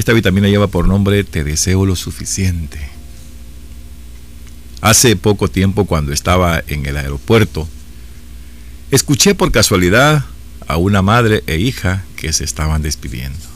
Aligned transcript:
Esta 0.00 0.14
vitamina 0.14 0.48
lleva 0.48 0.66
por 0.66 0.88
nombre 0.88 1.24
Te 1.24 1.44
deseo 1.44 1.84
lo 1.84 1.94
suficiente. 1.94 2.78
Hace 4.80 5.14
poco 5.14 5.48
tiempo 5.48 5.84
cuando 5.84 6.14
estaba 6.14 6.64
en 6.68 6.86
el 6.86 6.96
aeropuerto, 6.96 7.68
escuché 8.90 9.34
por 9.34 9.52
casualidad 9.52 10.24
a 10.66 10.78
una 10.78 11.02
madre 11.02 11.44
e 11.46 11.58
hija 11.58 12.02
que 12.16 12.32
se 12.32 12.44
estaban 12.44 12.80
despidiendo. 12.80 13.46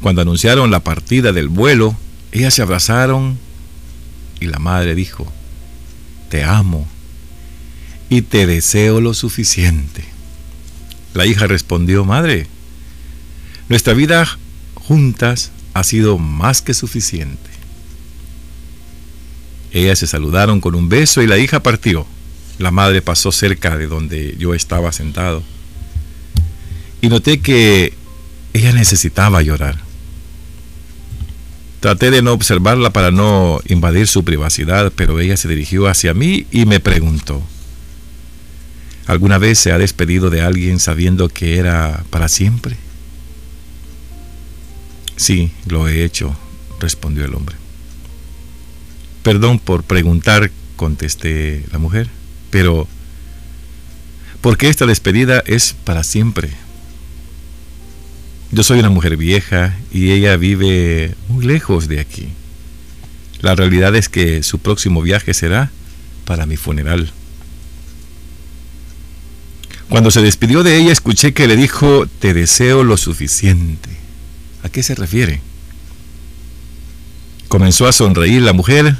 Cuando 0.00 0.22
anunciaron 0.22 0.72
la 0.72 0.80
partida 0.80 1.30
del 1.30 1.46
vuelo, 1.46 1.96
ellas 2.32 2.54
se 2.54 2.62
abrazaron 2.62 3.38
y 4.40 4.46
la 4.46 4.58
madre 4.58 4.96
dijo, 4.96 5.32
te 6.30 6.42
amo 6.42 6.88
y 8.08 8.22
te 8.22 8.44
deseo 8.48 9.00
lo 9.00 9.14
suficiente. 9.14 10.04
La 11.14 11.26
hija 11.26 11.46
respondió, 11.46 12.04
madre, 12.04 12.48
nuestra 13.68 13.94
vida 13.94 14.36
juntas 14.86 15.50
ha 15.72 15.82
sido 15.84 16.18
más 16.18 16.62
que 16.62 16.74
suficiente. 16.74 17.50
Ellas 19.72 19.98
se 19.98 20.06
saludaron 20.06 20.60
con 20.60 20.74
un 20.74 20.88
beso 20.88 21.22
y 21.22 21.26
la 21.26 21.38
hija 21.38 21.62
partió. 21.62 22.06
La 22.58 22.70
madre 22.70 23.02
pasó 23.02 23.32
cerca 23.32 23.76
de 23.76 23.88
donde 23.88 24.36
yo 24.38 24.54
estaba 24.54 24.92
sentado 24.92 25.42
y 27.04 27.08
noté 27.08 27.40
que 27.40 27.92
ella 28.54 28.72
necesitaba 28.72 29.42
llorar. 29.42 29.76
Traté 31.80 32.10
de 32.10 32.22
no 32.22 32.32
observarla 32.32 32.94
para 32.94 33.10
no 33.10 33.60
invadir 33.66 34.06
su 34.06 34.24
privacidad, 34.24 34.90
pero 34.96 35.20
ella 35.20 35.36
se 35.36 35.48
dirigió 35.48 35.86
hacia 35.86 36.14
mí 36.14 36.46
y 36.50 36.64
me 36.64 36.80
preguntó, 36.80 37.42
¿alguna 39.06 39.36
vez 39.36 39.58
se 39.58 39.70
ha 39.70 39.76
despedido 39.76 40.30
de 40.30 40.40
alguien 40.40 40.80
sabiendo 40.80 41.28
que 41.28 41.58
era 41.58 42.04
para 42.08 42.28
siempre? 42.28 42.78
Sí, 45.16 45.52
lo 45.66 45.88
he 45.88 46.04
hecho, 46.04 46.36
respondió 46.80 47.24
el 47.24 47.34
hombre. 47.34 47.56
Perdón 49.22 49.58
por 49.58 49.84
preguntar, 49.84 50.50
contesté 50.76 51.64
la 51.72 51.78
mujer, 51.78 52.08
pero 52.50 52.86
¿por 54.40 54.58
qué 54.58 54.68
esta 54.68 54.86
despedida 54.86 55.42
es 55.46 55.74
para 55.84 56.04
siempre? 56.04 56.50
Yo 58.50 58.62
soy 58.62 58.78
una 58.80 58.90
mujer 58.90 59.16
vieja 59.16 59.74
y 59.92 60.12
ella 60.12 60.36
vive 60.36 61.14
muy 61.28 61.44
lejos 61.44 61.88
de 61.88 62.00
aquí. 62.00 62.28
La 63.40 63.54
realidad 63.54 63.96
es 63.96 64.08
que 64.08 64.42
su 64.42 64.58
próximo 64.58 65.02
viaje 65.02 65.34
será 65.34 65.70
para 66.24 66.46
mi 66.46 66.56
funeral. 66.56 67.12
Cuando 69.88 70.10
se 70.10 70.22
despidió 70.22 70.62
de 70.62 70.76
ella 70.76 70.92
escuché 70.92 71.32
que 71.32 71.46
le 71.46 71.56
dijo, 71.56 72.06
te 72.06 72.34
deseo 72.34 72.84
lo 72.84 72.96
suficiente. 72.96 74.03
¿A 74.64 74.68
qué 74.70 74.82
se 74.82 74.96
refiere? 74.96 75.40
Comenzó 77.46 77.86
a 77.86 77.92
sonreír 77.92 78.42
la 78.42 78.52
mujer 78.52 78.96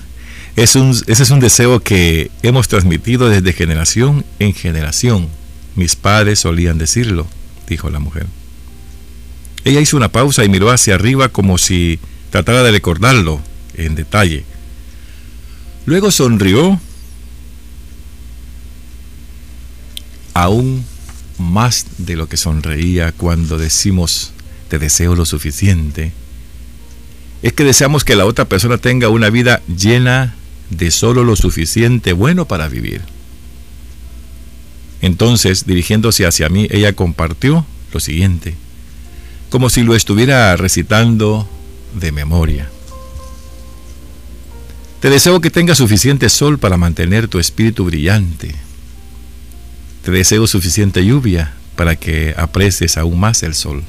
es 0.57 0.77
un, 0.77 0.91
ese 0.91 1.23
es 1.25 1.31
un 1.31 1.41
deseo 1.41 1.81
que 1.81 2.31
hemos 2.43 2.69
transmitido 2.69 3.29
desde 3.29 3.53
generación 3.53 4.25
en 4.39 4.55
generación. 4.55 5.29
Mis 5.75 5.97
padres 5.97 6.39
solían 6.39 6.79
decirlo, 6.79 7.27
dijo 7.69 7.91
la 7.91 7.99
mujer. 7.99 8.27
Ella 9.65 9.81
hizo 9.81 9.97
una 9.97 10.13
pausa 10.13 10.45
y 10.45 10.49
miró 10.49 10.71
hacia 10.71 10.95
arriba 10.95 11.31
como 11.31 11.59
si 11.59 11.99
tratara 12.31 12.63
de 12.63 12.71
recordarlo 12.71 13.41
en 13.75 13.97
detalle. 13.97 14.45
Luego 15.87 16.13
sonrió 16.13 16.79
aún 20.35 20.85
más 21.39 21.87
de 21.99 22.15
lo 22.15 22.29
que 22.29 22.37
sonreía 22.37 23.11
cuando 23.11 23.59
decimos 23.59 24.34
te 24.69 24.79
deseo 24.79 25.15
lo 25.15 25.25
suficiente. 25.27 26.13
Es 27.43 27.53
que 27.53 27.65
deseamos 27.65 28.05
que 28.05 28.17
la 28.17 28.27
otra 28.27 28.47
persona 28.47 28.79
tenga 28.79 29.09
una 29.09 29.31
vida 29.31 29.63
llena 29.67 30.35
de 30.71 30.91
solo 30.91 31.25
lo 31.25 31.37
suficiente 31.37 32.13
bueno 32.13 32.47
para 32.47 32.69
vivir. 32.69 33.03
Entonces, 35.03 35.67
dirigiéndose 35.67 36.27
hacia 36.27 36.49
mí, 36.49 36.67
ella 36.71 36.95
compartió 36.95 37.67
lo 37.93 38.01
siguiente, 38.01 38.55
como 39.51 39.69
si 39.69 39.83
lo 39.83 39.95
estuviera 39.95 40.57
recitando 40.57 41.47
de 42.01 42.11
memoria. 42.11 42.71
Te 45.01 45.11
deseo 45.11 45.43
que 45.43 45.51
tengas 45.51 45.77
suficiente 45.77 46.31
sol 46.31 46.59
para 46.59 46.79
mantener 46.79 47.29
tu 47.29 47.39
espíritu 47.39 47.85
brillante. 47.85 48.55
Te 50.03 50.11
deseo 50.11 50.47
suficiente 50.47 51.05
lluvia 51.05 51.53
para 51.77 51.97
que 51.97 52.35
aprecies 52.39 52.97
aún 52.97 53.21
más 53.21 53.43
el 53.43 53.55
sol. 53.55 53.83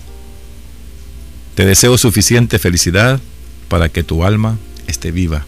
Te 1.56 1.66
deseo 1.66 1.98
suficiente 1.98 2.60
felicidad 2.60 3.22
para 3.70 3.88
que 3.90 4.04
tu 4.04 4.26
alma 4.26 4.58
esté 4.88 5.12
viva. 5.12 5.46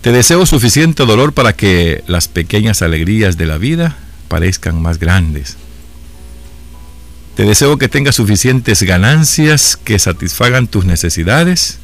Te 0.00 0.12
deseo 0.12 0.46
suficiente 0.46 1.04
dolor 1.04 1.34
para 1.34 1.52
que 1.52 2.02
las 2.06 2.26
pequeñas 2.26 2.80
alegrías 2.80 3.36
de 3.36 3.44
la 3.44 3.58
vida 3.58 3.98
parezcan 4.28 4.80
más 4.80 4.98
grandes. 4.98 5.58
Te 7.36 7.44
deseo 7.44 7.76
que 7.76 7.88
tengas 7.88 8.16
suficientes 8.16 8.82
ganancias 8.82 9.76
que 9.76 9.98
satisfagan 9.98 10.66
tus 10.66 10.86
necesidades. 10.86 11.78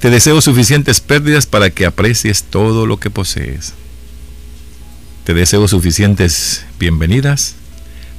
Te 0.00 0.10
deseo 0.10 0.40
suficientes 0.40 1.00
pérdidas 1.00 1.46
para 1.46 1.70
que 1.70 1.86
aprecies 1.86 2.44
todo 2.44 2.86
lo 2.86 3.00
que 3.00 3.10
posees. 3.10 3.74
Te 5.24 5.34
deseo 5.34 5.66
suficientes 5.66 6.64
bienvenidas 6.78 7.56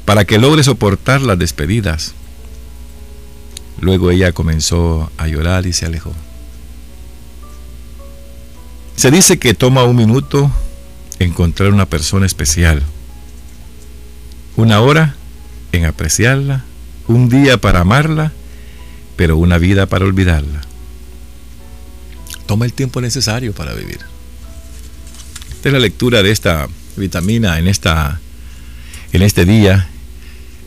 para 0.03 0.25
que 0.25 0.37
logres 0.37 0.65
soportar 0.65 1.21
las 1.21 1.39
despedidas. 1.39 2.13
Luego 3.79 4.11
ella 4.11 4.31
comenzó 4.31 5.11
a 5.17 5.27
llorar 5.27 5.65
y 5.65 5.73
se 5.73 5.85
alejó. 5.85 6.13
Se 8.95 9.11
dice 9.11 9.37
que 9.37 9.53
toma 9.53 9.83
un 9.83 9.95
minuto 9.95 10.51
encontrar 11.19 11.71
una 11.71 11.85
persona 11.85 12.25
especial, 12.25 12.81
una 14.55 14.81
hora 14.81 15.15
en 15.71 15.85
apreciarla, 15.85 16.65
un 17.07 17.29
día 17.29 17.59
para 17.59 17.81
amarla, 17.81 18.31
pero 19.15 19.37
una 19.37 19.59
vida 19.59 19.85
para 19.85 20.05
olvidarla. 20.05 20.61
Toma 22.47 22.65
el 22.65 22.73
tiempo 22.73 23.01
necesario 23.01 23.53
para 23.53 23.73
vivir. 23.73 23.99
Esta 25.51 25.69
es 25.69 25.73
la 25.73 25.79
lectura 25.79 26.23
de 26.23 26.31
esta 26.31 26.67
vitamina 26.95 27.59
en, 27.59 27.67
esta, 27.67 28.19
en 29.13 29.21
este 29.21 29.45
día 29.45 29.89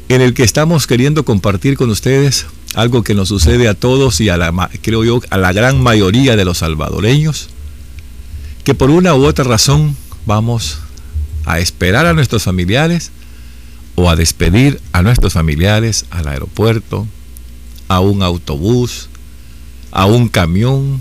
en 0.09 0.21
el 0.21 0.34
que 0.34 0.42
estamos 0.42 0.87
queriendo 0.87 1.25
compartir 1.25 1.77
con 1.77 1.91
ustedes 1.91 2.47
algo 2.75 3.03
que 3.03 3.14
nos 3.14 3.28
sucede 3.28 3.69
a 3.69 3.75
todos 3.75 4.20
y 4.20 4.28
a 4.28 4.36
la, 4.36 4.70
creo 4.82 5.04
yo, 5.04 5.20
a 5.31 5.38
la 5.38 5.53
gran 5.53 5.82
mayoría 5.82 6.36
de 6.36 6.44
los 6.44 6.58
salvadoreños 6.58 7.48
que 8.64 8.75
por 8.75 8.91
una 8.91 9.14
u 9.14 9.25
otra 9.25 9.44
razón 9.44 9.97
vamos 10.26 10.78
a 11.44 11.59
esperar 11.59 12.06
a 12.06 12.12
nuestros 12.12 12.44
familiares 12.44 13.10
o 13.94 14.10
a 14.10 14.16
despedir 14.16 14.80
a 14.92 15.03
nuestros 15.03 15.32
familiares 15.32 16.06
al 16.10 16.28
aeropuerto, 16.28 17.06
a 17.88 18.00
un 18.00 18.22
autobús, 18.22 19.09
a 19.91 20.06
un 20.06 20.28
camión, 20.28 21.00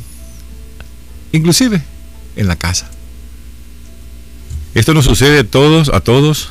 inclusive 1.32 1.84
en 2.36 2.48
la 2.48 2.56
casa. 2.56 2.90
Esto 4.74 4.94
nos 4.94 5.06
sucede 5.06 5.40
a 5.40 5.44
todos, 5.44 5.90
a 5.90 6.00
todos, 6.00 6.50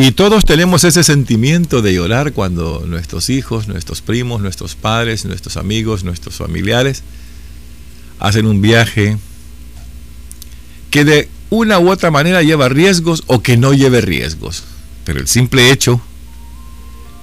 y 0.00 0.12
todos 0.12 0.44
tenemos 0.44 0.84
ese 0.84 1.02
sentimiento 1.02 1.82
de 1.82 1.92
llorar 1.92 2.32
cuando 2.32 2.84
nuestros 2.86 3.30
hijos, 3.30 3.66
nuestros 3.66 4.00
primos, 4.00 4.40
nuestros 4.40 4.76
padres, 4.76 5.24
nuestros 5.24 5.56
amigos, 5.56 6.04
nuestros 6.04 6.36
familiares 6.36 7.02
hacen 8.20 8.46
un 8.46 8.62
viaje 8.62 9.18
que 10.92 11.04
de 11.04 11.28
una 11.50 11.80
u 11.80 11.90
otra 11.90 12.12
manera 12.12 12.44
lleva 12.44 12.68
riesgos 12.68 13.24
o 13.26 13.42
que 13.42 13.56
no 13.56 13.72
lleve 13.72 14.00
riesgos. 14.00 14.62
Pero 15.04 15.18
el 15.18 15.26
simple 15.26 15.72
hecho 15.72 16.00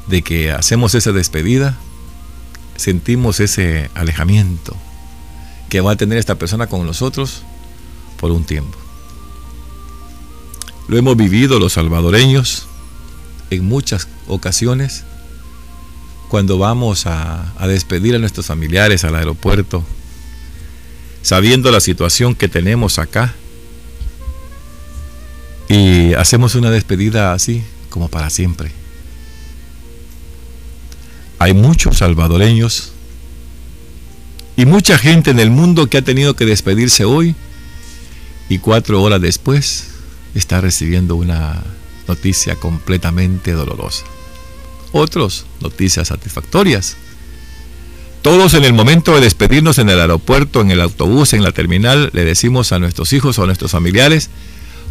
de 0.08 0.22
que 0.22 0.52
hacemos 0.52 0.96
esa 0.96 1.14
despedida, 1.14 1.78
sentimos 2.76 3.40
ese 3.40 3.90
alejamiento 3.94 4.76
que 5.70 5.80
va 5.80 5.94
a 5.94 5.96
tener 5.96 6.18
esta 6.18 6.36
persona 6.36 6.68
con 6.68 6.86
nosotros 6.86 7.44
por 8.20 8.32
un 8.32 8.44
tiempo. 8.44 8.85
Lo 10.88 10.98
hemos 10.98 11.18
vivido 11.18 11.60
los 11.60 11.74
salvadoreños 11.74 12.68
en 13.50 13.66
muchas 13.66 14.08
ocasiones 14.28 15.04
cuando 16.30 16.58
vamos 16.58 17.08
a, 17.08 17.54
a 17.58 17.68
despedir 17.68 18.16
a 18.16 18.20
nuestros 18.20 18.46
familiares 18.46 19.04
al 19.04 19.16
aeropuerto, 19.16 19.84
sabiendo 21.22 21.72
la 21.72 21.80
situación 21.80 22.36
que 22.36 22.48
tenemos 22.48 23.00
acá 23.00 23.34
y 25.68 26.14
hacemos 26.14 26.54
una 26.56 26.70
despedida 26.70 27.34
así, 27.34 27.64
como 27.90 28.08
para 28.08 28.30
siempre. 28.30 28.72
Hay 31.40 31.54
muchos 31.54 31.98
salvadoreños 31.98 32.92
y 34.56 34.66
mucha 34.66 34.98
gente 34.98 35.32
en 35.32 35.40
el 35.40 35.50
mundo 35.50 35.88
que 35.88 35.98
ha 35.98 36.02
tenido 36.04 36.36
que 36.36 36.46
despedirse 36.46 37.06
hoy 37.06 37.36
y 38.50 38.60
cuatro 38.60 39.02
horas 39.02 39.20
después 39.20 39.95
está 40.36 40.62
recibiendo 40.62 41.16
una 41.16 41.64
noticia 42.08 42.56
completamente 42.56 43.54
dolorosa. 43.54 44.06
otros 44.92 45.46
noticias 45.60 46.08
satisfactorias. 46.08 46.96
Todos 48.22 48.54
en 48.54 48.64
el 48.64 48.74
momento 48.74 49.14
de 49.14 49.22
despedirnos 49.22 49.78
en 49.78 49.90
el 49.90 50.00
aeropuerto, 50.00 50.62
en 50.62 50.72
el 50.72 50.82
autobús, 50.82 51.34
en 51.34 51.44
la 51.44 51.52
terminal, 51.52 52.10
le 52.14 52.24
decimos 52.24 52.72
a 52.72 52.80
nuestros 52.80 53.12
hijos 53.14 53.38
o 53.38 53.44
a 53.44 53.46
nuestros 53.46 53.72
familiares, 53.72 54.30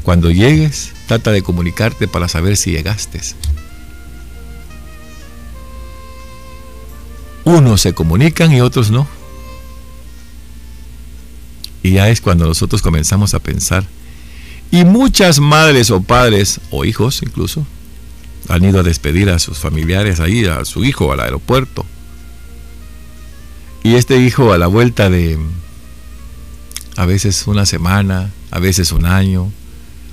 cuando 0.03 0.31
llegues, 0.31 0.93
trata 1.09 1.33
de 1.33 1.43
comunicarte 1.43 2.07
para 2.07 2.29
saber 2.29 2.57
si 2.57 2.73
llegaste. 2.73 3.21
Unos 7.45 7.81
se 7.81 7.93
comunican 7.95 8.53
y 8.53 8.61
otros 8.61 8.91
no. 8.91 9.09
Y 11.83 11.93
ya 11.93 12.09
es 12.09 12.21
cuando 12.21 12.47
nosotros 12.47 12.83
comenzamos 12.83 13.35
a 13.35 13.39
pensar. 13.39 13.85
Y 14.75 14.85
muchas 14.85 15.39
madres 15.39 15.93
o 15.93 16.03
padres, 16.03 16.61
o 16.73 16.85
hijos 16.85 17.23
incluso, 17.23 17.65
han 18.49 18.65
ido 18.65 18.81
a 18.81 18.83
despedir 18.83 19.31
a 19.31 19.39
sus 19.39 19.57
familiares 19.57 20.19
ahí, 20.19 20.47
a 20.47 20.65
su 20.65 20.85
hijo 20.85 21.13
al 21.13 21.21
aeropuerto. 21.21 21.87
Y 23.85 23.95
este 23.95 24.17
hijo 24.17 24.53
a 24.53 24.59
la 24.59 24.67
vuelta 24.67 25.11
de 25.11 25.39
a 26.97 27.07
veces 27.07 27.47
una 27.47 27.67
semana, 27.67 28.33
a 28.51 28.59
veces 28.59 28.91
un 28.91 29.07
año, 29.07 29.53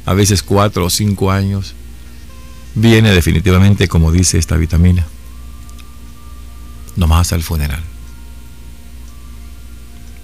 a 0.06 0.14
veces 0.14 0.44
cuatro 0.44 0.86
o 0.86 0.90
cinco 0.92 1.32
años, 1.32 1.74
viene 2.76 3.10
definitivamente, 3.10 3.88
como 3.88 4.12
dice 4.12 4.38
esta 4.38 4.58
vitamina, 4.58 5.08
nomás 6.96 7.34
al 7.34 7.42
funeral. 7.42 7.82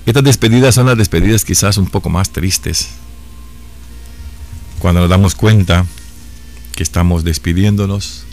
Estas 0.05 0.23
despedidas 0.23 0.75
son 0.75 0.85
las 0.85 0.97
despedidas 0.99 1.43
quizás 1.43 1.79
un 1.79 1.87
poco 1.87 2.11
más 2.11 2.29
tristes. 2.29 2.89
Cuando 4.87 5.01
nos 5.01 5.09
damos 5.09 5.35
cuenta 5.35 5.85
que 6.73 6.81
estamos 6.81 7.25
despidiéndonos 7.25 8.23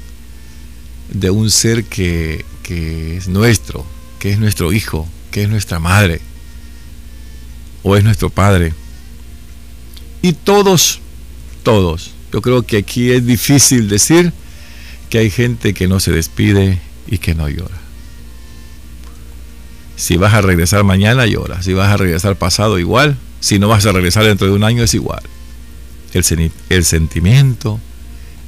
de 1.13 1.31
un 1.31 1.51
ser 1.51 1.83
que, 1.83 2.45
que 2.63 3.17
es 3.17 3.27
nuestro, 3.27 3.85
que 4.21 4.31
es 4.31 4.39
nuestro 4.39 4.73
hijo, 4.73 5.09
que 5.33 5.43
es 5.43 5.49
nuestra 5.49 5.81
madre 5.81 6.21
o 7.83 7.97
es 7.97 8.05
nuestro 8.05 8.31
padre. 8.31 8.73
Y 10.23 10.35
todos, 10.35 11.01
todos, 11.65 12.13
yo 12.33 12.41
creo 12.41 12.63
que 12.63 12.77
aquí 12.77 13.11
es 13.11 13.27
difícil 13.27 13.89
decir 13.89 14.33
que 15.11 15.19
hay 15.19 15.31
gente 15.31 15.75
que 15.75 15.89
no 15.89 15.99
se 15.99 16.13
despide 16.13 16.79
y 17.09 17.19
que 17.19 17.35
no 17.35 17.49
llora. 17.49 17.81
Si 19.97 20.17
vas 20.17 20.35
a 20.35 20.41
regresar 20.41 20.85
mañana, 20.85 21.27
llora. 21.27 21.65
Si 21.65 21.73
vas 21.73 21.93
a 21.93 21.97
regresar 21.97 22.37
pasado, 22.37 22.79
igual. 22.79 23.17
Si 23.41 23.59
no 23.59 23.67
vas 23.67 23.85
a 23.87 23.91
regresar 23.91 24.23
dentro 24.23 24.47
de 24.47 24.53
un 24.53 24.63
año, 24.63 24.85
es 24.85 24.95
igual. 24.95 25.25
El, 26.15 26.85
sentimiento 26.85 27.81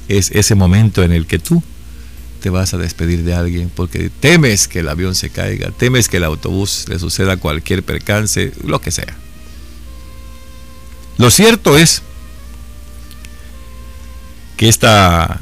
es 0.07 0.31
ese 0.31 0.55
momento 0.55 1.03
en 1.03 1.11
el 1.11 1.27
que 1.27 1.37
tú 1.37 1.61
te 2.41 2.49
vas 2.49 2.73
a 2.73 2.77
despedir 2.77 3.23
de 3.23 3.33
alguien 3.35 3.69
porque 3.73 4.09
temes 4.09 4.69
que 4.69 4.79
el 4.79 4.87
avión 4.87 5.15
se 5.15 5.29
caiga, 5.29 5.71
temes 5.71 6.07
que 6.07 6.17
el 6.17 6.23
autobús 6.23 6.85
le 6.87 6.97
suceda 6.97 7.35
cualquier 7.35 7.83
percance, 7.83 8.53
lo 8.63 8.79
que 8.79 8.91
sea. 8.91 9.17
Lo 11.17 11.29
cierto 11.29 11.77
es 11.77 12.03
que 14.55 14.69
esta 14.69 15.41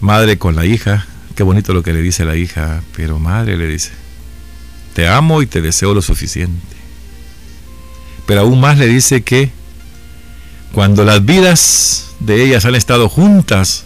madre 0.00 0.38
con 0.38 0.54
la 0.54 0.64
hija, 0.64 1.06
qué 1.34 1.42
bonito 1.42 1.74
lo 1.74 1.82
que 1.82 1.92
le 1.92 2.02
dice 2.02 2.24
la 2.24 2.36
hija, 2.36 2.82
pero 2.94 3.18
madre 3.18 3.56
le 3.56 3.66
dice, 3.66 3.90
te 4.94 5.08
amo 5.08 5.42
y 5.42 5.46
te 5.46 5.60
deseo 5.60 5.92
lo 5.92 6.02
suficiente. 6.02 6.76
Pero 8.26 8.42
aún 8.42 8.60
más 8.60 8.78
le 8.78 8.86
dice 8.86 9.22
que 9.22 9.50
cuando 10.72 11.04
las 11.04 11.24
vidas 11.24 12.10
de 12.20 12.44
ellas 12.44 12.64
han 12.64 12.74
estado 12.74 13.08
juntas, 13.08 13.84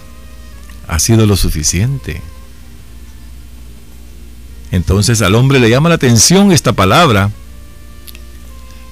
ha 0.88 0.98
sido 0.98 1.26
lo 1.26 1.36
suficiente. 1.36 2.20
Entonces 4.70 5.22
al 5.22 5.34
hombre 5.34 5.58
le 5.58 5.70
llama 5.70 5.88
la 5.88 5.96
atención 5.96 6.50
esta 6.52 6.72
palabra 6.72 7.30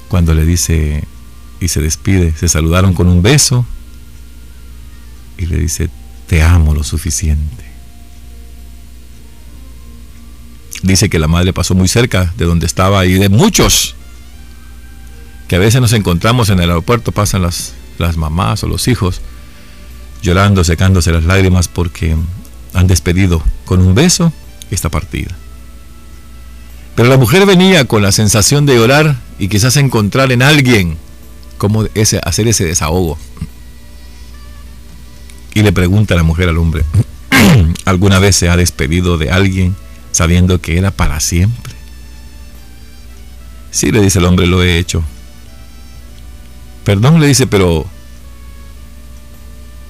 cuando 0.09 0.35
le 0.35 0.45
dice 0.45 1.05
y 1.61 1.69
se 1.69 1.81
despide, 1.81 2.35
se 2.37 2.49
saludaron 2.49 2.95
con 2.95 3.07
un 3.07 3.23
beso 3.23 3.67
y 5.39 5.47
le 5.47 5.57
dice, 5.57 5.89
te 6.27 6.43
amo 6.43 6.75
lo 6.75 6.85
suficiente. 6.85 7.71
dice 10.83 11.11
que 11.11 11.19
la 11.19 11.29
madre 11.29 11.53
pasó 11.53 11.75
muy 11.75 11.89
cerca 11.89 12.33
de 12.37 12.45
donde 12.47 12.67
estaba 12.67 13.05
y 13.07 13.15
de 13.15 13.29
muchos 13.29 13.95
que 15.49 15.57
a 15.57 15.59
veces 15.59 15.81
nos 15.81 15.93
encontramos 15.93 16.49
en 16.49 16.61
el 16.61 16.71
aeropuerto, 16.71 17.13
pasan 17.13 17.43
las, 17.43 17.75
las 18.01 18.17
mamás 18.17 18.65
o 18.65 18.69
los 18.69 18.89
hijos 18.89 19.21
llorando, 20.23 20.65
secándose 20.65 21.13
las 21.13 21.25
lágrimas 21.25 21.69
porque 21.69 22.17
han 22.75 22.87
despedido 22.87 23.43
con 23.65 23.81
un 23.81 23.95
beso 23.95 24.33
esta 24.71 24.89
partida. 24.89 25.37
Pero 26.97 27.09
la 27.09 27.17
mujer 27.17 27.47
venía 27.47 27.85
con 27.87 28.03
la 28.03 28.13
sensación 28.13 28.67
de 28.67 28.77
llorar 28.77 29.17
y 29.39 29.49
quizás 29.49 29.77
encontrar 29.77 30.33
en 30.33 30.43
alguien 30.43 30.99
cómo 31.57 31.87
ese, 31.95 32.21
hacer 32.25 32.49
ese 32.49 32.65
desahogo. 32.65 33.17
Y 35.55 35.63
le 35.63 35.73
pregunta 35.73 36.15
a 36.15 36.17
la 36.17 36.23
mujer 36.23 36.49
al 36.49 36.59
hombre, 36.59 36.85
¿alguna 37.85 38.19
vez 38.19 38.37
se 38.37 38.49
ha 38.49 38.57
despedido 38.57 39.19
de 39.19 39.31
alguien 39.31 39.75
sabiendo 40.13 40.61
que 40.61 40.79
era 40.79 40.91
para 40.91 41.21
siempre. 41.21 41.75
Sí, 43.71 43.93
le 43.93 44.01
dice 44.01 44.19
el 44.19 44.25
hombre, 44.25 44.47
lo 44.47 44.63
he 44.63 44.79
hecho. 44.79 45.03
Perdón, 46.85 47.21
le 47.21 47.27
dice, 47.27 47.47
pero 47.47 47.87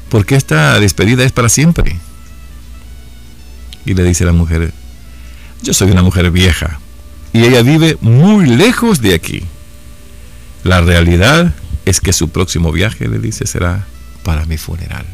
¿por 0.08 0.26
qué 0.26 0.34
esta 0.34 0.78
despedida 0.81 1.25
es 1.25 1.32
para 1.32 1.48
siempre? 1.48 1.98
Y 3.87 3.94
le 3.94 4.04
dice 4.04 4.25
la 4.25 4.32
mujer, 4.32 4.72
yo 5.62 5.72
soy 5.72 5.90
una 5.90 6.02
mujer 6.02 6.31
vieja 6.31 6.81
y 7.32 7.44
ella 7.44 7.62
vive 7.62 7.96
muy 8.00 8.46
lejos 8.46 9.00
de 9.00 9.14
aquí. 9.14 9.44
La 10.64 10.81
realidad 10.81 11.54
es 11.84 12.00
que 12.00 12.12
su 12.12 12.28
próximo 12.28 12.72
viaje, 12.72 13.08
le 13.08 13.19
dice, 13.19 13.46
será 13.46 13.86
para 14.25 14.44
mi 14.46 14.58
funeral. 14.58 15.06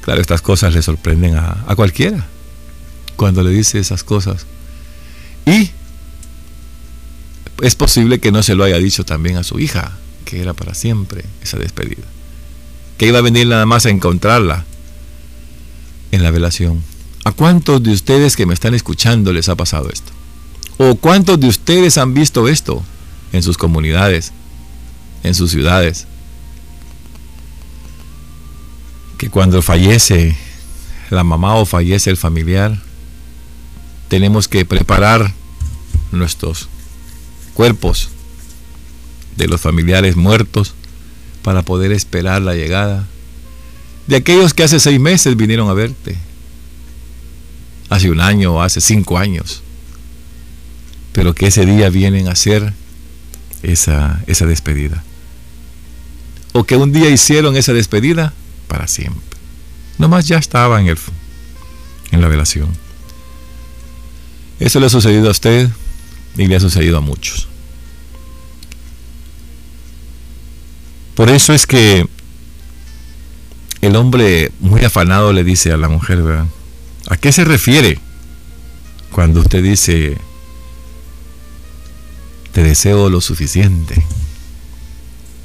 Claro, 0.00 0.20
estas 0.20 0.42
cosas 0.42 0.74
le 0.74 0.82
sorprenden 0.82 1.36
a, 1.36 1.64
a 1.66 1.76
cualquiera 1.76 2.26
cuando 3.16 3.42
le 3.42 3.50
dice 3.50 3.78
esas 3.78 4.02
cosas. 4.02 4.46
Y 5.46 5.70
es 7.60 7.74
posible 7.74 8.18
que 8.18 8.32
no 8.32 8.42
se 8.42 8.54
lo 8.54 8.64
haya 8.64 8.78
dicho 8.78 9.04
también 9.04 9.36
a 9.36 9.44
su 9.44 9.60
hija, 9.60 9.98
que 10.24 10.40
era 10.40 10.54
para 10.54 10.74
siempre 10.74 11.24
esa 11.42 11.58
despedida. 11.58 12.04
Que 12.98 13.06
iba 13.06 13.18
a 13.18 13.22
venir 13.22 13.46
nada 13.46 13.66
más 13.66 13.86
a 13.86 13.90
encontrarla 13.90 14.64
en 16.10 16.22
la 16.22 16.30
velación. 16.30 16.82
¿A 17.24 17.32
cuántos 17.32 17.82
de 17.82 17.92
ustedes 17.92 18.36
que 18.36 18.46
me 18.46 18.54
están 18.54 18.74
escuchando 18.74 19.32
les 19.32 19.48
ha 19.48 19.56
pasado 19.56 19.90
esto? 19.90 20.12
¿O 20.78 20.96
cuántos 20.96 21.38
de 21.38 21.48
ustedes 21.48 21.98
han 21.98 22.14
visto 22.14 22.48
esto 22.48 22.82
en 23.32 23.42
sus 23.42 23.56
comunidades, 23.56 24.32
en 25.22 25.34
sus 25.34 25.50
ciudades? 25.50 26.06
Que 29.18 29.30
cuando 29.30 29.62
fallece 29.62 30.36
la 31.10 31.22
mamá 31.22 31.54
o 31.54 31.66
fallece 31.66 32.10
el 32.10 32.16
familiar, 32.16 32.80
tenemos 34.08 34.48
que 34.48 34.64
preparar 34.64 35.32
nuestros 36.10 36.68
cuerpos 37.54 38.10
de 39.36 39.48
los 39.48 39.60
familiares 39.60 40.16
muertos 40.16 40.74
para 41.42 41.62
poder 41.62 41.92
esperar 41.92 42.42
la 42.42 42.54
llegada 42.54 43.06
de 44.06 44.16
aquellos 44.16 44.52
que 44.54 44.64
hace 44.64 44.80
seis 44.80 44.98
meses 44.98 45.36
vinieron 45.36 45.68
a 45.68 45.74
verte, 45.74 46.16
hace 47.88 48.10
un 48.10 48.20
año 48.20 48.54
o 48.54 48.62
hace 48.62 48.80
cinco 48.80 49.18
años, 49.18 49.62
pero 51.12 51.34
que 51.34 51.46
ese 51.46 51.64
día 51.66 51.88
vienen 51.88 52.28
a 52.28 52.32
hacer 52.32 52.72
esa, 53.62 54.22
esa 54.26 54.46
despedida. 54.46 55.04
O 56.52 56.64
que 56.64 56.76
un 56.76 56.92
día 56.92 57.10
hicieron 57.10 57.56
esa 57.56 57.72
despedida 57.72 58.34
para 58.68 58.88
siempre. 58.88 59.22
Nomás 59.98 60.26
ya 60.26 60.36
estaba 60.36 60.80
en, 60.80 60.94
en 62.10 62.20
la 62.20 62.28
velación. 62.28 62.68
Eso 64.58 64.80
le 64.80 64.86
ha 64.86 64.90
sucedido 64.90 65.28
a 65.28 65.32
usted 65.32 65.70
y 66.36 66.46
le 66.46 66.56
ha 66.56 66.60
sucedido 66.60 66.98
a 66.98 67.00
muchos. 67.00 67.48
Por 71.14 71.28
eso 71.30 71.52
es 71.52 71.66
que 71.66 72.06
el 73.80 73.96
hombre 73.96 74.50
muy 74.60 74.84
afanado 74.84 75.32
le 75.32 75.44
dice 75.44 75.72
a 75.72 75.76
la 75.76 75.88
mujer, 75.88 76.22
¿a 77.08 77.16
qué 77.16 77.32
se 77.32 77.44
refiere 77.44 77.98
cuando 79.10 79.40
usted 79.40 79.62
dice, 79.62 80.16
te 82.52 82.62
deseo 82.62 83.10
lo 83.10 83.20
suficiente? 83.20 84.02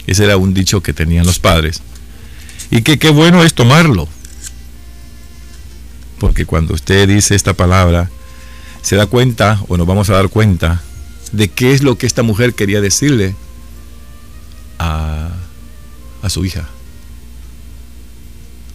Ese 0.05 0.23
era 0.23 0.37
un 0.37 0.53
dicho 0.53 0.81
que 0.81 0.93
tenían 0.93 1.25
los 1.25 1.39
padres. 1.39 1.81
Y 2.71 2.81
que 2.81 2.97
qué 2.97 3.09
bueno 3.09 3.43
es 3.43 3.53
tomarlo. 3.53 4.07
Porque 6.19 6.45
cuando 6.45 6.73
usted 6.73 7.07
dice 7.09 7.35
esta 7.35 7.53
palabra, 7.53 8.09
se 8.87 8.95
da 8.95 9.05
cuenta, 9.05 9.61
o 9.67 9.75
nos 9.75 9.85
vamos 9.85 10.09
a 10.09 10.13
dar 10.13 10.29
cuenta, 10.29 10.81
de 11.33 11.49
qué 11.49 11.73
es 11.73 11.83
lo 11.83 11.97
que 11.97 12.05
esta 12.05 12.23
mujer 12.23 12.53
quería 12.53 12.79
decirle 12.79 13.35
a, 14.79 15.27
a 16.21 16.29
su 16.29 16.45
hija. 16.45 16.69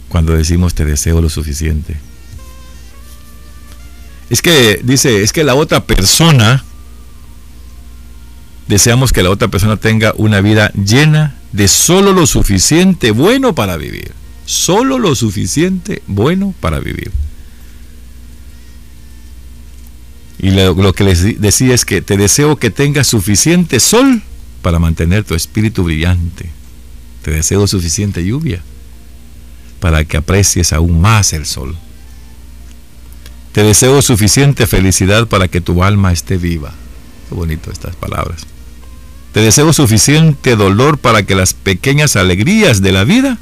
Cuando 0.09 0.33
decimos 0.33 0.75
te 0.75 0.85
deseo 0.85 1.19
lo 1.19 1.29
suficiente. 1.29 1.97
Es 4.29 4.43
que 4.43 4.81
dice, 4.83 5.23
es 5.23 5.33
que 5.33 5.43
la 5.43 5.55
otra 5.55 5.83
persona, 5.83 6.63
deseamos 8.67 9.13
que 9.13 9.23
la 9.23 9.31
otra 9.31 9.47
persona 9.47 9.77
tenga 9.77 10.13
una 10.17 10.41
vida 10.41 10.71
llena 10.73 11.37
de 11.53 11.67
solo 11.67 12.13
lo 12.13 12.27
suficiente 12.27 13.09
bueno 13.09 13.55
para 13.55 13.77
vivir. 13.77 14.11
Solo 14.45 14.99
lo 14.99 15.15
suficiente 15.15 16.03
bueno 16.05 16.53
para 16.59 16.77
vivir. 16.77 17.11
Y 20.43 20.51
lo, 20.51 20.91
que 20.91 21.05
les 21.05 21.39
decía 21.39 21.73
es 21.73 21.85
que 21.85 22.01
te 22.01 22.17
deseo 22.17 22.57
que 22.57 22.69
tengas 22.69 23.07
suficiente 23.07 23.79
sol 23.79 24.21
para 24.61 24.77
mantener 24.77 25.23
tu 25.23 25.35
espíritu 25.35 25.85
brillante. 25.85 26.49
Te 27.21 27.31
deseo 27.31 27.65
suficiente 27.65 28.25
lluvia 28.25 28.61
para 29.79 30.03
que 30.03 30.17
aprecies 30.17 30.73
aún 30.73 30.99
más 30.99 31.31
el 31.31 31.45
sol. 31.45 31.77
Te 33.53 33.63
deseo 33.63 34.01
suficiente 34.01 34.67
felicidad 34.67 35.27
para 35.27 35.47
que 35.47 35.61
tu 35.61 35.81
alma 35.81 36.11
esté 36.11 36.35
viva. 36.35 36.73
Qué 37.29 37.35
bonito 37.35 37.71
estas 37.71 37.95
palabras. 37.95 38.45
Te 39.31 39.39
deseo 39.39 39.71
suficiente 39.71 40.57
dolor 40.57 40.97
para 40.97 41.23
que 41.23 41.35
las 41.35 41.53
pequeñas 41.53 42.17
alegrías 42.17 42.81
de 42.81 42.91
la 42.91 43.05
vida 43.05 43.37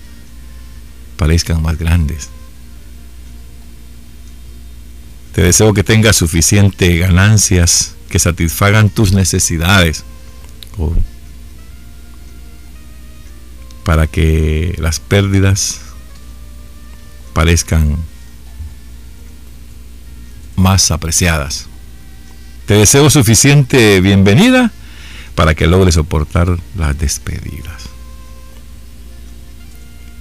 parezcan 1.17 1.63
más 1.63 1.79
grandes. 1.79 2.29
Te 5.33 5.41
deseo 5.41 5.73
que 5.73 5.83
tengas 5.83 6.15
suficiente 6.17 6.97
ganancias 6.97 7.95
que 8.09 8.19
satisfagan 8.19 8.89
tus 8.89 9.13
necesidades. 9.13 10.03
para 13.83 14.07
que 14.07 14.75
las 14.77 14.99
pérdidas 14.99 15.81
parezcan 17.33 17.97
más 20.55 20.91
apreciadas. 20.91 21.67
Te 22.67 22.75
deseo 22.75 23.09
suficiente 23.09 23.99
bienvenida 24.01 24.71
para 25.35 25.55
que 25.55 25.67
logres 25.67 25.95
soportar 25.95 26.59
las 26.77 26.97
despedidas. 26.97 27.89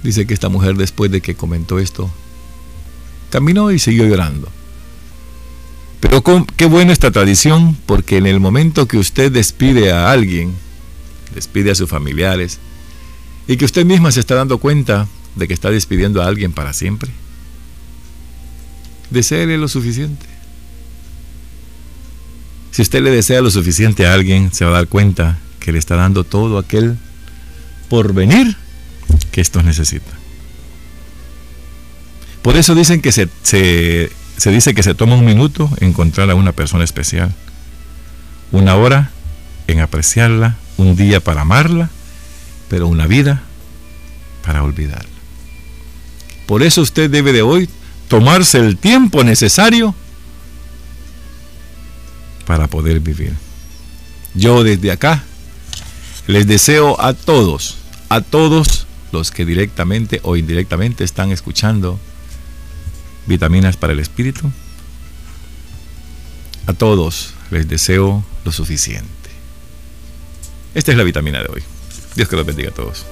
Dice 0.03 0.25
que 0.25 0.33
esta 0.33 0.49
mujer 0.49 0.75
después 0.75 1.11
de 1.11 1.21
que 1.21 1.35
comentó 1.35 1.77
esto, 1.79 2.09
caminó 3.29 3.71
y 3.71 3.77
siguió 3.77 4.05
llorando. 4.05 4.51
Pero 6.01 6.23
qué 6.57 6.65
buena 6.65 6.91
esta 6.91 7.11
tradición, 7.11 7.77
porque 7.85 8.17
en 8.17 8.25
el 8.25 8.39
momento 8.39 8.87
que 8.87 8.97
usted 8.97 9.31
despide 9.31 9.93
a 9.93 10.11
alguien, 10.11 10.53
despide 11.33 11.71
a 11.71 11.75
sus 11.75 11.89
familiares, 11.89 12.59
y 13.47 13.55
que 13.55 13.65
usted 13.65 13.85
misma 13.85 14.11
se 14.11 14.19
está 14.19 14.35
dando 14.35 14.57
cuenta 14.57 15.07
de 15.35 15.47
que 15.47 15.53
está 15.53 15.69
despidiendo 15.69 16.21
a 16.21 16.27
alguien 16.27 16.51
para 16.51 16.73
siempre, 16.73 17.11
deseele 19.11 19.57
lo 19.57 19.67
suficiente. 19.67 20.25
Si 22.71 22.81
usted 22.81 23.01
le 23.01 23.11
desea 23.11 23.41
lo 23.41 23.51
suficiente 23.51 24.07
a 24.07 24.13
alguien, 24.13 24.51
se 24.51 24.65
va 24.65 24.71
a 24.71 24.75
dar 24.75 24.87
cuenta 24.87 25.39
que 25.59 25.71
le 25.71 25.79
está 25.79 25.95
dando 25.95 26.23
todo 26.23 26.57
aquel 26.57 26.97
porvenir 27.89 28.57
que 29.31 29.41
esto 29.41 29.61
necesita. 29.61 30.11
Por 32.41 32.57
eso 32.57 32.73
dicen 32.73 33.01
que 33.01 33.11
se 33.11 34.11
se 34.41 34.49
dice 34.49 34.73
que 34.73 34.81
se 34.81 34.95
toma 34.95 35.13
un 35.13 35.23
minuto 35.23 35.69
encontrar 35.81 36.31
a 36.31 36.33
una 36.33 36.51
persona 36.51 36.83
especial, 36.83 37.31
una 38.51 38.75
hora 38.75 39.11
en 39.67 39.81
apreciarla, 39.81 40.55
un 40.77 40.95
día 40.95 41.19
para 41.19 41.41
amarla, 41.41 41.91
pero 42.67 42.87
una 42.87 43.05
vida 43.05 43.43
para 44.43 44.63
olvidarla. 44.63 45.11
Por 46.47 46.63
eso 46.63 46.81
usted 46.81 47.07
debe 47.07 47.33
de 47.33 47.43
hoy 47.43 47.69
tomarse 48.07 48.57
el 48.57 48.77
tiempo 48.77 49.23
necesario 49.23 49.93
para 52.47 52.65
poder 52.65 52.99
vivir. 52.99 53.35
Yo 54.33 54.63
desde 54.63 54.91
acá 54.91 55.21
les 56.25 56.47
deseo 56.47 56.99
a 56.99 57.13
todos, 57.13 57.77
a 58.09 58.21
todos 58.21 58.87
los 59.11 59.29
que 59.29 59.45
directamente 59.45 60.19
o 60.23 60.35
indirectamente 60.35 61.03
están 61.03 61.31
escuchando 61.31 61.99
vitaminas 63.25 63.77
para 63.77 63.93
el 63.93 63.99
espíritu. 63.99 64.51
A 66.67 66.73
todos 66.73 67.33
les 67.49 67.67
deseo 67.67 68.23
lo 68.45 68.51
suficiente. 68.51 69.09
Esta 70.73 70.91
es 70.91 70.97
la 70.97 71.03
vitamina 71.03 71.41
de 71.41 71.49
hoy. 71.49 71.63
Dios 72.15 72.29
que 72.29 72.35
los 72.35 72.45
bendiga 72.45 72.69
a 72.69 72.73
todos. 72.73 73.05